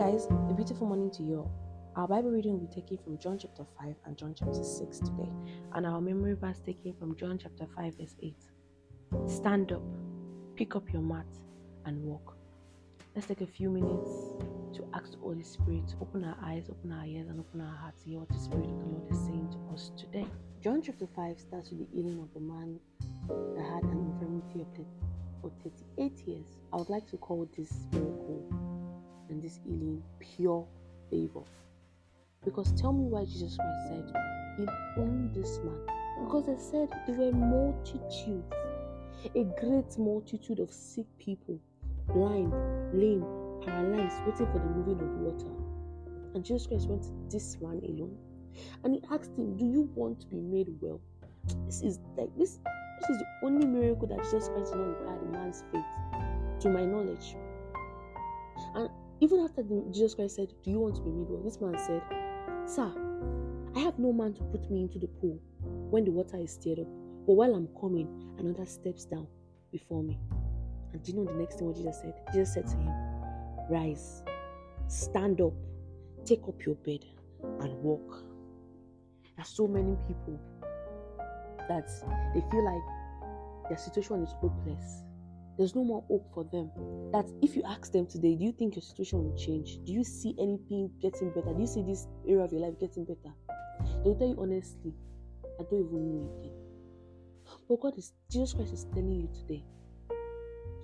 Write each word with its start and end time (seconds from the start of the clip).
guys, 0.00 0.28
a 0.48 0.54
beautiful 0.54 0.86
morning 0.86 1.10
to 1.10 1.22
you 1.22 1.40
all. 1.40 1.52
Our 1.94 2.08
Bible 2.08 2.30
reading 2.30 2.52
will 2.52 2.66
be 2.66 2.74
taken 2.74 2.96
from 3.04 3.18
John 3.18 3.38
chapter 3.38 3.66
5 3.78 3.94
and 4.06 4.16
John 4.16 4.34
chapter 4.34 4.64
6 4.64 4.98
today, 4.98 5.28
and 5.74 5.84
our 5.84 6.00
memory 6.00 6.32
verse 6.32 6.58
taken 6.64 6.94
from 6.94 7.14
John 7.16 7.36
chapter 7.36 7.66
5, 7.76 7.98
verse 7.98 8.14
8. 8.22 8.34
Stand 9.26 9.72
up, 9.72 9.82
pick 10.56 10.74
up 10.74 10.90
your 10.90 11.02
mat, 11.02 11.26
and 11.84 12.02
walk. 12.02 12.38
Let's 13.14 13.26
take 13.26 13.42
a 13.42 13.46
few 13.46 13.68
minutes 13.68 14.08
to 14.78 14.88
ask 14.94 15.12
the 15.12 15.18
Holy 15.18 15.42
Spirit 15.42 15.86
to 15.88 15.96
open 16.00 16.24
our 16.24 16.38
eyes, 16.46 16.70
open 16.70 16.92
our 16.92 17.04
ears, 17.04 17.28
and 17.28 17.38
open 17.38 17.60
our 17.60 17.76
hearts 17.76 18.02
to 18.04 18.08
hear 18.08 18.20
what 18.20 18.30
the 18.30 18.38
Spirit 18.38 18.70
of 18.70 18.78
the 18.78 18.86
Lord 18.86 19.12
is 19.12 19.18
saying 19.18 19.50
to 19.50 19.74
us 19.74 19.92
today. 19.98 20.26
John 20.64 20.80
chapter 20.80 21.08
5 21.14 21.38
starts 21.38 21.68
with 21.68 21.80
the 21.80 21.94
healing 21.94 22.22
of 22.22 22.32
the 22.32 22.40
man 22.40 22.80
that 23.28 23.66
had 23.66 23.82
an 23.82 24.14
infirmity 24.14 24.62
of 24.62 24.86
for 25.42 25.50
38 25.98 26.26
years. 26.26 26.56
I 26.72 26.76
would 26.76 26.88
like 26.88 27.06
to 27.08 27.18
call 27.18 27.46
this 27.54 27.86
miracle 27.92 28.69
and 29.30 29.42
this 29.42 29.58
healing 29.64 30.02
pure 30.18 30.66
favor. 31.10 31.42
Because 32.44 32.72
tell 32.72 32.92
me 32.92 33.04
why 33.04 33.24
Jesus 33.24 33.56
Christ 33.56 33.88
said, 33.88 34.12
if 34.58 34.68
only 34.98 35.28
this 35.34 35.58
man. 35.58 35.78
Because 36.24 36.46
they 36.46 36.56
said 36.56 36.88
there 37.06 37.16
were 37.16 37.32
multitudes, 37.32 38.44
a 39.34 39.44
great 39.60 39.98
multitude 39.98 40.58
of 40.58 40.70
sick 40.70 41.06
people, 41.18 41.58
blind, 42.08 42.52
lame, 42.92 43.24
paralyzed, 43.64 44.16
waiting 44.26 44.46
for 44.52 44.58
the 44.58 44.70
moving 44.74 45.00
of 45.00 45.10
water. 45.18 45.50
And 46.34 46.44
Jesus 46.44 46.66
Christ 46.66 46.88
went 46.88 47.02
to 47.04 47.12
this 47.30 47.58
man 47.60 47.80
alone. 47.84 48.16
And 48.84 48.94
he 48.94 49.02
asked 49.10 49.36
him, 49.36 49.56
Do 49.56 49.64
you 49.64 49.90
want 49.94 50.20
to 50.20 50.26
be 50.26 50.36
made 50.36 50.68
well? 50.80 51.00
This 51.66 51.82
is 51.82 52.00
like 52.16 52.28
this 52.36 52.58
this 53.00 53.10
is 53.10 53.18
the 53.18 53.46
only 53.46 53.66
miracle 53.66 54.06
that 54.08 54.22
Jesus 54.24 54.48
Christ 54.48 54.72
did 54.72 54.78
not 54.78 54.88
require 54.88 55.18
the 55.18 55.32
man's 55.32 55.64
faith, 55.72 56.60
to 56.60 56.68
my 56.68 56.84
knowledge. 56.84 57.34
And 58.74 58.90
even 59.20 59.40
after 59.40 59.62
Jesus 59.92 60.14
Christ 60.14 60.36
said, 60.36 60.48
Do 60.64 60.70
you 60.70 60.80
want 60.80 60.96
to 60.96 61.02
be 61.02 61.10
well? 61.10 61.42
This 61.42 61.60
man 61.60 61.76
said, 61.78 62.02
Sir, 62.66 62.90
I 63.76 63.80
have 63.80 63.98
no 63.98 64.12
man 64.12 64.34
to 64.34 64.42
put 64.44 64.70
me 64.70 64.82
into 64.82 64.98
the 64.98 65.06
pool 65.06 65.38
when 65.90 66.04
the 66.04 66.10
water 66.10 66.38
is 66.38 66.52
stirred 66.52 66.80
up. 66.80 66.86
But 67.26 67.34
while 67.34 67.54
I'm 67.54 67.68
coming, 67.78 68.08
another 68.38 68.64
steps 68.64 69.04
down 69.04 69.26
before 69.70 70.02
me. 70.02 70.18
And 70.92 71.02
do 71.02 71.12
you 71.12 71.18
know 71.18 71.24
the 71.24 71.38
next 71.38 71.56
thing 71.58 71.68
what 71.68 71.76
Jesus 71.76 72.00
said? 72.00 72.14
Jesus 72.32 72.54
said 72.54 72.66
to 72.66 72.76
him, 72.76 72.92
Rise, 73.70 74.22
stand 74.88 75.40
up, 75.40 75.52
take 76.24 76.42
up 76.48 76.64
your 76.64 76.74
bed, 76.76 77.04
and 77.60 77.72
walk. 77.82 78.24
There 79.36 79.44
are 79.44 79.44
so 79.44 79.68
many 79.68 79.96
people 80.08 80.40
that 81.68 81.88
they 82.34 82.40
feel 82.50 82.64
like 82.64 83.68
their 83.68 83.78
situation 83.78 84.22
is 84.24 84.32
hopeless 84.40 85.04
there's 85.60 85.74
no 85.74 85.84
more 85.84 86.02
hope 86.08 86.26
for 86.32 86.44
them. 86.44 86.70
That 87.12 87.30
if 87.42 87.54
you 87.54 87.62
ask 87.68 87.92
them 87.92 88.06
today, 88.06 88.34
do 88.34 88.44
you 88.44 88.52
think 88.52 88.76
your 88.76 88.82
situation 88.82 89.22
will 89.22 89.36
change? 89.36 89.78
Do 89.84 89.92
you 89.92 90.02
see 90.02 90.34
anything 90.40 90.90
getting 91.02 91.28
better? 91.34 91.52
Do 91.52 91.60
you 91.60 91.66
see 91.66 91.82
this 91.82 92.08
area 92.26 92.44
of 92.44 92.50
your 92.50 92.62
life 92.62 92.80
getting 92.80 93.04
better? 93.04 93.34
They'll 94.02 94.16
tell 94.16 94.28
you 94.28 94.36
honestly, 94.40 94.94
I 95.44 95.64
don't 95.70 95.84
even 95.84 96.14
know 96.14 96.32
again. 96.40 96.54
But 97.68 97.78
God 97.78 97.98
is 97.98 98.14
Jesus 98.30 98.54
Christ 98.54 98.72
is 98.72 98.86
telling 98.94 99.20
you 99.20 99.28
today 99.34 99.62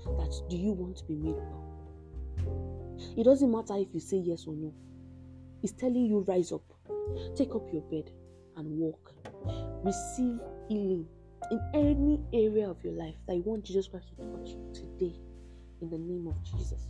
that 0.04 0.42
do 0.50 0.56
you 0.58 0.72
want 0.72 0.98
to 0.98 1.04
be 1.04 1.14
made 1.14 1.36
well? 1.36 3.16
It 3.16 3.24
doesn't 3.24 3.50
matter 3.50 3.76
if 3.78 3.88
you 3.94 4.00
say 4.00 4.18
yes 4.18 4.44
or 4.46 4.54
no. 4.54 4.74
He's 5.62 5.72
telling 5.72 6.04
you 6.04 6.20
rise 6.28 6.52
up, 6.52 6.64
take 7.34 7.54
up 7.54 7.66
your 7.72 7.82
bed 7.90 8.10
and 8.58 8.68
walk. 8.78 9.14
Receive 9.82 10.38
healing 10.68 11.06
in 11.50 11.60
any 11.74 12.20
area 12.32 12.68
of 12.68 12.82
your 12.82 12.94
life 12.94 13.14
that 13.26 13.36
you 13.36 13.42
want 13.42 13.64
Jesus 13.64 13.88
Christ 13.88 14.08
to 14.08 14.16
touch 14.16 14.50
you 14.50 14.72
today 14.72 15.14
in 15.80 15.90
the 15.90 15.98
name 15.98 16.26
of 16.26 16.42
Jesus. 16.42 16.88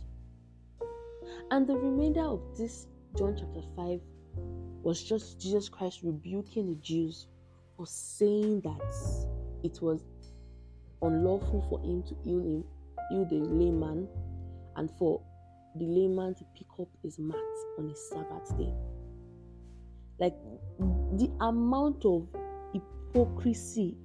And 1.51 1.67
the 1.67 1.75
remainder 1.75 2.21
of 2.21 2.41
this 2.57 2.87
John 3.17 3.35
chapter 3.37 3.61
5 3.75 4.01
was 4.83 5.03
just 5.03 5.39
Jesus 5.39 5.69
Christ 5.69 5.99
rebuking 6.03 6.67
the 6.67 6.75
Jews 6.81 7.27
for 7.75 7.85
saying 7.85 8.61
that 8.61 9.27
it 9.63 9.81
was 9.81 10.03
unlawful 11.01 11.65
for 11.69 11.79
him 11.81 12.03
to 12.03 12.15
heal 12.23 12.39
him, 12.39 12.63
heal 13.09 13.25
the 13.25 13.35
layman, 13.35 14.07
and 14.75 14.89
for 14.97 15.21
the 15.75 15.85
layman 15.85 16.35
to 16.35 16.43
pick 16.55 16.67
up 16.79 16.87
his 17.03 17.19
mat 17.19 17.37
on 17.77 17.89
his 17.89 18.09
Sabbath 18.09 18.57
day. 18.57 18.73
Like 20.19 20.35
the 20.79 21.31
amount 21.41 22.03
of 22.05 22.27
hypocrisy 22.73 23.95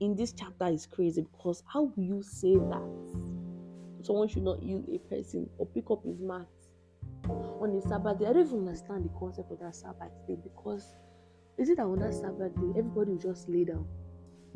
in 0.00 0.14
this 0.14 0.32
chapter 0.32 0.66
is 0.66 0.86
crazy 0.86 1.22
because 1.22 1.62
how 1.72 1.84
will 1.96 2.04
you 2.04 2.22
say 2.22 2.54
that 2.54 4.04
someone 4.04 4.28
should 4.28 4.42
not 4.42 4.62
heal 4.62 4.84
a 4.92 4.98
person 5.08 5.48
or 5.58 5.66
pick 5.66 5.90
up 5.90 6.04
his 6.04 6.20
mat 6.20 6.46
on 7.28 7.70
a 7.70 7.88
Sabbath 7.88 8.18
day? 8.18 8.26
I 8.26 8.32
don't 8.32 8.46
even 8.46 8.66
understand 8.66 9.04
the 9.04 9.18
concept 9.18 9.50
of 9.50 9.58
that 9.60 9.74
Sabbath 9.74 10.12
day 10.26 10.36
because 10.42 10.94
is 11.58 11.70
it 11.70 11.78
that 11.78 11.84
on 11.84 11.98
that 12.00 12.14
Sabbath 12.14 12.54
day 12.54 12.78
everybody 12.78 13.12
will 13.12 13.18
just 13.18 13.48
lay 13.48 13.64
down? 13.64 13.86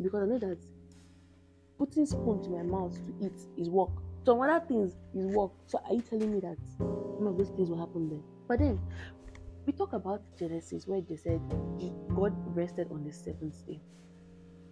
Because 0.01 0.23
I 0.23 0.27
know 0.27 0.39
that 0.39 0.59
putting 1.79 2.07
spoon 2.07 2.43
to 2.43 2.51
my 2.51 2.63
mouth 2.63 2.95
to 2.95 3.27
eat 3.27 3.41
is 3.57 3.71
work. 3.71 3.91
Some 4.25 4.41
other 4.43 4.65
things 4.67 4.97
is 5.15 5.27
work. 5.27 5.53
So 5.67 5.81
are 5.89 5.95
you 5.95 6.03
telling 6.03 6.33
me 6.33 6.41
that 6.41 6.59
none 7.19 7.33
of 7.33 7.39
those 7.39 7.49
things 7.51 7.71
will 7.71 7.79
happen 7.79 8.09
then? 8.09 8.23
But 8.47 8.59
then 8.59 8.79
we 9.67 9.73
talk 9.73 9.95
about 9.95 10.23
Genesis 10.39 10.87
where 10.87 11.01
they 11.01 11.17
said 11.17 11.41
God 12.15 12.35
rested 12.55 12.89
on 12.91 13.05
the 13.05 13.13
seventh 13.13 13.67
day. 13.67 13.81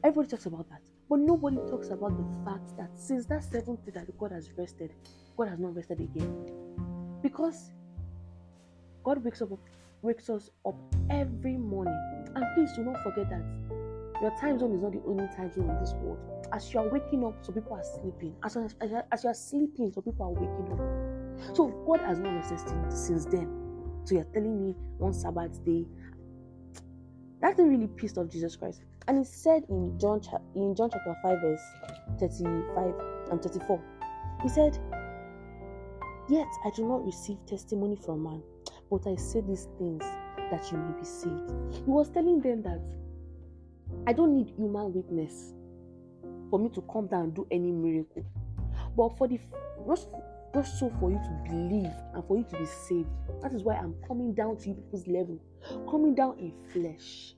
Everybody 0.05 0.29
talks 0.29 0.47
about 0.47 0.69
that. 0.71 0.81
But 1.09 1.21
nobody 1.21 1.57
talks 1.69 1.89
about 1.89 2.17
the 2.17 2.45
fact 2.45 2.77
that 2.77 2.91
since 2.95 3.27
that 3.27 3.43
seventh 3.43 3.85
day 3.85 3.93
that 3.95 4.19
God 4.19 4.33
has 4.33 4.51
rested, 4.57 4.93
God 5.37 5.49
has 5.49 5.59
not 5.59 5.75
rested 5.75 6.01
again. 6.01 6.47
Because 7.23 7.73
God 9.05 9.25
wakes 9.25 9.43
up 9.43 9.51
wakes 10.03 10.31
us 10.31 10.51
up 10.67 10.77
every 11.11 11.57
morning. 11.57 11.99
And 12.35 12.45
please 12.55 12.73
do 12.75 12.85
not 12.85 13.03
forget 13.03 13.29
that 13.31 13.43
your 14.21 14.31
time 14.41 14.59
zone 14.59 14.75
is 14.75 14.83
not 14.83 14.93
the 14.93 15.03
only 15.07 15.27
time 15.37 15.53
zone 15.53 15.71
in 15.71 15.79
this 15.81 15.93
world. 15.95 16.19
As 16.53 16.73
you 16.73 16.81
are 16.81 16.89
waking 16.89 17.25
up, 17.25 17.45
some 17.45 17.55
people 17.55 17.75
are 17.75 17.83
sleeping. 17.83 18.35
As, 18.45 18.57
as, 18.57 18.75
as 19.13 19.25
you 19.25 19.31
are 19.31 19.35
sleeping, 19.35 19.93
some 19.93 20.03
people 20.03 20.27
are 20.27 20.31
waking 20.31 20.73
up. 20.73 21.57
So 21.57 21.69
God 21.87 22.01
has 22.01 22.19
not 22.19 22.35
rested 22.35 22.93
since 22.93 23.25
then. 23.27 23.49
So 24.05 24.15
you're 24.17 24.25
telling 24.25 24.67
me 24.67 24.75
one 24.99 25.13
Sabbath 25.13 25.65
day. 25.65 25.85
That 27.41 27.57
thing 27.57 27.69
really 27.69 27.87
pissed 27.87 28.19
off 28.19 28.29
Jesus 28.29 28.57
Christ. 28.57 28.83
And 29.09 29.19
it 29.19 29.27
said 29.27 29.65
in 29.71 29.99
John 29.99 30.21
in 30.55 30.75
John 30.77 30.91
chapter 30.91 31.17
5, 31.23 31.41
verse 31.41 31.63
35 32.21 32.95
and 33.31 33.43
34, 33.43 33.83
he 34.43 34.49
said, 34.51 34.79
Yet 36.29 36.47
I 36.67 36.71
do 36.77 36.87
not 36.87 37.07
receive 37.07 37.39
testimony 37.47 37.97
from 37.97 38.23
man, 38.23 38.43
but 38.91 39.07
I 39.07 39.17
say 39.17 39.41
these 39.41 39.67
things 39.79 40.05
that 40.51 40.71
you 40.71 40.77
may 40.77 40.99
be 40.99 41.07
saved. 41.07 41.51
He 41.75 41.91
was 41.91 42.11
telling 42.11 42.43
them 42.43 42.63
that 42.65 42.83
I 44.07 44.13
don't 44.13 44.37
need 44.37 44.51
human 44.55 44.93
witness 44.93 45.55
for 46.51 46.59
me 46.59 46.69
to 46.71 46.83
come 46.83 47.07
down 47.07 47.25
and 47.25 47.35
do 47.35 47.47
any 47.51 47.73
miracle. 47.73 48.27
But 48.95 49.17
for 49.17 49.27
the 49.27 49.41
just, 49.89 50.09
just 50.55 50.79
so 50.79 50.93
for 51.01 51.11
you 51.11 51.17
to 51.17 51.51
believe 51.51 51.93
and 52.13 52.23
for 52.27 52.37
you 52.37 52.45
to 52.45 52.59
be 52.59 52.67
saved. 52.67 53.09
That 53.41 53.55
is 53.55 53.63
why 53.63 53.77
I'm 53.77 53.95
coming 54.07 54.35
down 54.35 54.59
to 54.59 54.69
you 54.69 54.75
people's 54.75 55.07
level, 55.07 55.41
coming 55.91 56.15
down 56.15 56.39
in 56.39 56.53
flesh 56.75 57.33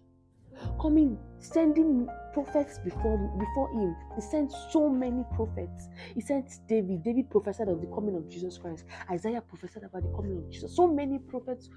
coming, 0.80 1.18
sending 1.38 2.08
prophets 2.32 2.78
before 2.78 3.18
before 3.38 3.70
him. 3.72 3.96
He 4.14 4.20
sent 4.20 4.52
so 4.70 4.88
many 4.88 5.24
prophets. 5.34 5.88
He 6.14 6.20
sent 6.20 6.60
David. 6.68 7.02
David 7.02 7.30
prophesied 7.30 7.68
of 7.68 7.80
the 7.80 7.86
coming 7.88 8.16
of 8.16 8.28
Jesus 8.28 8.58
Christ. 8.58 8.84
Isaiah 9.10 9.40
prophesied 9.40 9.84
about 9.84 10.02
the 10.02 10.16
coming 10.16 10.38
of 10.38 10.50
Jesus. 10.50 10.74
So 10.74 10.86
many 10.86 11.18
prophets 11.18 11.70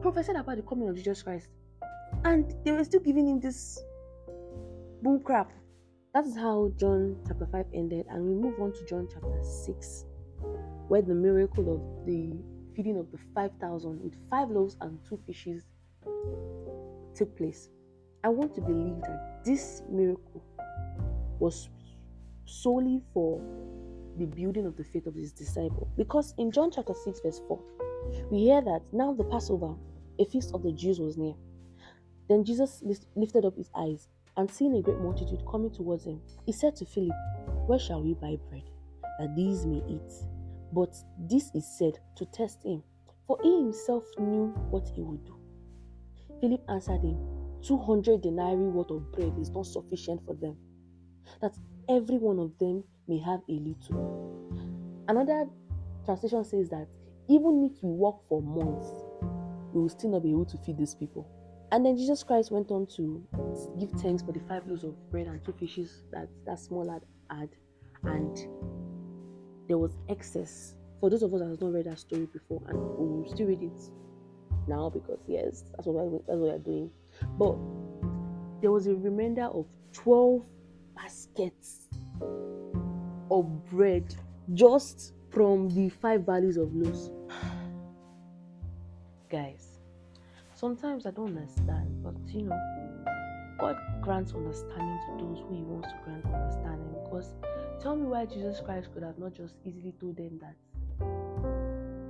prophesied 0.00 0.36
about 0.36 0.56
the 0.56 0.62
coming 0.62 0.88
of 0.88 0.96
Jesus 0.96 1.22
Christ. 1.22 1.48
And 2.24 2.54
they 2.64 2.72
were 2.72 2.84
still 2.84 3.00
giving 3.00 3.28
him 3.28 3.40
this 3.40 3.82
bull 5.02 5.18
crap. 5.20 5.50
That 6.14 6.24
is 6.26 6.36
how 6.36 6.70
John 6.76 7.16
chapter 7.26 7.46
5 7.50 7.66
ended. 7.74 8.06
And 8.08 8.24
we 8.24 8.34
move 8.34 8.60
on 8.60 8.72
to 8.72 8.84
John 8.84 9.08
chapter 9.12 9.42
6, 9.42 10.04
where 10.88 11.02
the 11.02 11.14
miracle 11.14 11.74
of 11.74 12.06
the 12.06 12.32
feeding 12.76 12.98
of 12.98 13.10
the 13.10 13.18
5,000 13.34 14.00
with 14.02 14.14
five 14.30 14.50
loaves 14.50 14.76
and 14.80 14.98
two 15.08 15.18
fishes 15.26 15.64
took 17.14 17.36
place. 17.36 17.68
I 18.24 18.28
want 18.28 18.54
to 18.54 18.62
believe 18.62 19.02
that 19.02 19.44
this 19.44 19.82
miracle 19.90 20.42
was 21.38 21.68
solely 22.46 23.02
for 23.12 23.38
the 24.16 24.24
building 24.24 24.64
of 24.64 24.76
the 24.78 24.84
faith 24.84 25.06
of 25.06 25.14
his 25.14 25.30
disciple. 25.30 25.88
Because 25.98 26.32
in 26.38 26.50
John 26.50 26.70
chapter 26.70 26.94
6, 26.94 27.20
verse 27.20 27.42
4, 27.46 27.60
we 28.30 28.38
hear 28.44 28.62
that 28.62 28.80
now 28.92 29.12
the 29.12 29.24
Passover, 29.24 29.74
a 30.18 30.24
feast 30.24 30.52
of 30.54 30.62
the 30.62 30.72
Jews, 30.72 31.00
was 31.00 31.18
near. 31.18 31.34
Then 32.30 32.44
Jesus 32.44 32.82
lifted 33.14 33.44
up 33.44 33.56
his 33.58 33.70
eyes 33.76 34.08
and 34.38 34.50
seeing 34.50 34.74
a 34.74 34.80
great 34.82 35.00
multitude 35.00 35.42
coming 35.50 35.70
towards 35.70 36.06
him, 36.06 36.22
he 36.46 36.52
said 36.52 36.74
to 36.76 36.86
Philip, 36.86 37.14
Where 37.66 37.78
shall 37.78 38.02
we 38.02 38.14
buy 38.14 38.38
bread 38.48 38.64
that 39.18 39.36
these 39.36 39.66
may 39.66 39.82
eat? 39.86 40.12
But 40.72 40.96
this 41.18 41.50
is 41.54 41.66
said 41.78 41.98
to 42.16 42.24
test 42.26 42.64
him, 42.64 42.82
for 43.26 43.38
he 43.42 43.58
himself 43.58 44.04
knew 44.18 44.46
what 44.70 44.88
he 44.88 45.02
would 45.02 45.24
do. 45.26 45.36
Philip 46.40 46.64
answered 46.68 47.02
him, 47.02 47.18
200 47.64 48.20
denarii 48.20 48.68
worth 48.68 48.90
of 48.90 49.10
bread 49.12 49.32
is 49.40 49.50
not 49.50 49.66
sufficient 49.66 50.20
for 50.26 50.34
them. 50.34 50.56
That 51.40 51.56
every 51.88 52.18
one 52.18 52.38
of 52.38 52.56
them 52.58 52.84
may 53.08 53.18
have 53.18 53.40
a 53.48 53.52
little. 53.52 55.04
Another 55.08 55.46
translation 56.04 56.44
says 56.44 56.68
that 56.68 56.86
even 57.28 57.70
if 57.70 57.82
we 57.82 57.90
work 57.90 58.16
for 58.28 58.42
months, 58.42 58.88
we 59.72 59.80
will 59.80 59.88
still 59.88 60.10
not 60.10 60.22
be 60.22 60.30
able 60.30 60.44
to 60.44 60.58
feed 60.58 60.76
these 60.76 60.94
people. 60.94 61.26
And 61.72 61.84
then 61.84 61.96
Jesus 61.96 62.22
Christ 62.22 62.52
went 62.52 62.70
on 62.70 62.86
to 62.96 63.26
give 63.78 63.90
thanks 64.00 64.22
for 64.22 64.32
the 64.32 64.40
five 64.40 64.66
loaves 64.66 64.84
of 64.84 64.94
bread 65.10 65.26
and 65.26 65.42
two 65.44 65.54
fishes 65.58 66.04
that 66.12 66.28
that 66.46 66.58
small 66.58 66.84
lad 66.84 67.02
had, 67.30 67.48
and 68.04 68.36
there 69.66 69.78
was 69.78 69.96
excess. 70.08 70.76
For 71.00 71.10
those 71.10 71.22
of 71.22 71.32
us 71.34 71.40
that 71.40 71.48
have 71.48 71.60
not 71.60 71.72
read 71.72 71.86
that 71.86 71.98
story 71.98 72.26
before, 72.26 72.62
and 72.68 72.78
we 72.78 73.06
will 73.06 73.28
still 73.28 73.46
read 73.46 73.62
it 73.62 73.90
now 74.68 74.90
because 74.90 75.18
yes, 75.26 75.64
that's 75.70 75.86
what 75.86 76.06
we, 76.06 76.18
that's 76.26 76.38
what 76.38 76.38
we 76.38 76.50
are 76.50 76.58
doing. 76.58 76.90
But 77.38 77.56
there 78.60 78.70
was 78.70 78.86
a 78.86 78.94
remainder 78.94 79.44
of 79.44 79.66
twelve 79.92 80.44
baskets 80.96 81.88
of 83.30 83.70
bread 83.70 84.14
just 84.52 85.14
from 85.30 85.68
the 85.70 85.88
five 85.88 86.24
valleys 86.24 86.56
of 86.56 86.74
loaves. 86.74 87.10
Guys, 89.30 89.78
sometimes 90.54 91.06
I 91.06 91.10
don't 91.10 91.36
understand, 91.36 92.02
but 92.02 92.14
you 92.32 92.42
know, 92.42 92.60
God 93.58 93.76
grants 94.02 94.34
understanding 94.34 95.00
to 95.18 95.24
those 95.24 95.38
who 95.40 95.54
He 95.54 95.62
wants 95.62 95.88
to 95.88 95.94
grant 96.04 96.24
understanding. 96.26 96.94
Because 97.04 97.34
tell 97.82 97.96
me 97.96 98.06
why 98.06 98.26
Jesus 98.26 98.60
Christ 98.64 98.92
could 98.92 99.02
have 99.02 99.18
not 99.18 99.34
just 99.34 99.54
easily 99.64 99.94
told 100.00 100.16
them 100.16 100.40
that 100.40 100.54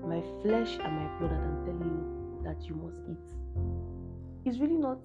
my 0.07 0.21
flesh 0.43 0.79
and 0.83 0.93
my 0.93 1.19
blood 1.19 1.33
I'm 1.33 1.65
telling 1.65 1.81
you 1.81 2.24
that 2.45 2.63
you 2.63 2.75
must 2.75 3.01
eat. 3.11 4.49
It's 4.49 4.59
really 4.59 4.77
not. 4.77 4.99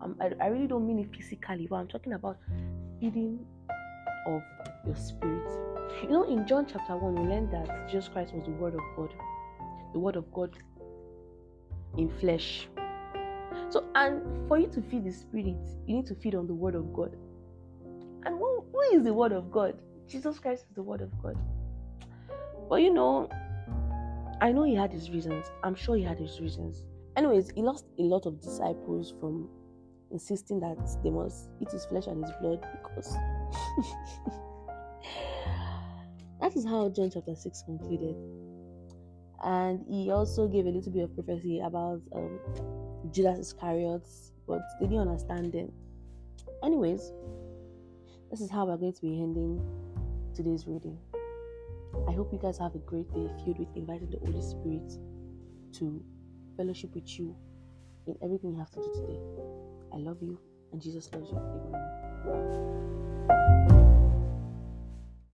Um, 0.00 0.16
I, 0.20 0.30
I 0.40 0.46
really 0.48 0.66
don't 0.66 0.86
mean 0.86 0.98
it 0.98 1.14
physically, 1.16 1.66
but 1.68 1.76
I'm 1.76 1.88
talking 1.88 2.12
about 2.12 2.36
feeding 3.00 3.44
of 4.26 4.42
your 4.84 4.96
spirit. 4.96 5.48
You 6.02 6.08
know, 6.10 6.24
in 6.24 6.46
John 6.46 6.66
chapter 6.70 6.96
1, 6.96 7.14
we 7.14 7.28
learned 7.28 7.52
that 7.52 7.88
Jesus 7.88 8.08
Christ 8.08 8.34
was 8.34 8.44
the 8.44 8.50
Word 8.50 8.74
of 8.74 8.80
God, 8.96 9.14
the 9.92 9.98
Word 9.98 10.16
of 10.16 10.30
God 10.32 10.50
in 11.96 12.10
flesh. 12.18 12.68
So, 13.70 13.84
and 13.94 14.22
for 14.48 14.58
you 14.58 14.66
to 14.68 14.82
feed 14.82 15.04
the 15.04 15.12
Spirit, 15.12 15.56
you 15.86 15.96
need 15.96 16.06
to 16.06 16.14
feed 16.14 16.34
on 16.34 16.46
the 16.46 16.54
Word 16.54 16.74
of 16.74 16.92
God. 16.92 17.16
And 18.24 18.36
who, 18.38 18.64
who 18.72 18.80
is 18.92 19.04
the 19.04 19.14
Word 19.14 19.32
of 19.32 19.50
God? 19.50 19.80
Jesus 20.08 20.38
Christ 20.38 20.66
is 20.68 20.74
the 20.74 20.82
Word 20.82 21.00
of 21.00 21.10
God. 21.22 21.36
But 22.68 22.76
you 22.82 22.92
know, 22.92 23.28
I 24.40 24.52
know 24.52 24.64
he 24.64 24.74
had 24.74 24.92
his 24.92 25.10
reasons. 25.10 25.50
I'm 25.62 25.74
sure 25.74 25.96
he 25.96 26.02
had 26.02 26.18
his 26.18 26.40
reasons. 26.40 26.84
Anyways, 27.16 27.50
he 27.54 27.62
lost 27.62 27.86
a 27.98 28.02
lot 28.02 28.26
of 28.26 28.40
disciples 28.40 29.14
from 29.18 29.48
insisting 30.10 30.60
that 30.60 30.76
they 31.02 31.10
must 31.10 31.48
eat 31.60 31.70
his 31.70 31.86
flesh 31.86 32.06
and 32.06 32.22
his 32.22 32.32
blood 32.40 32.64
because 32.82 33.12
that 36.40 36.54
is 36.54 36.64
how 36.64 36.90
John 36.90 37.10
chapter 37.12 37.34
6 37.34 37.62
concluded. 37.66 38.14
And 39.42 39.84
he 39.88 40.10
also 40.10 40.48
gave 40.48 40.66
a 40.66 40.70
little 40.70 40.92
bit 40.92 41.04
of 41.04 41.14
prophecy 41.14 41.60
about 41.60 42.02
um, 42.14 42.38
Judas 43.10 43.38
Iscariot, 43.38 44.06
but 44.46 44.60
they 44.80 44.86
didn't 44.86 45.08
understand 45.08 45.52
them. 45.52 45.72
Anyways, 46.62 47.12
this 48.30 48.40
is 48.40 48.50
how 48.50 48.66
we're 48.66 48.76
going 48.76 48.92
to 48.92 49.00
be 49.00 49.20
ending 49.22 49.60
today's 50.34 50.66
reading. 50.66 50.98
I 52.08 52.12
hope 52.12 52.32
you 52.32 52.38
guys 52.38 52.58
have 52.58 52.74
a 52.74 52.78
great 52.78 53.12
day 53.12 53.28
filled 53.44 53.58
with 53.58 53.68
inviting 53.76 54.10
the 54.10 54.18
Holy 54.18 54.42
Spirit 54.42 54.92
to 55.78 56.02
fellowship 56.56 56.94
with 56.94 57.18
you 57.18 57.36
in 58.06 58.16
everything 58.22 58.52
you 58.52 58.58
have 58.58 58.70
to 58.70 58.80
do 58.80 58.92
today. 58.94 59.20
I 59.92 59.98
love 59.98 60.22
you, 60.22 60.38
and 60.72 60.80
Jesus 60.80 61.10
loves 61.12 61.30
you. 61.30 61.38
Amen. 62.26 63.85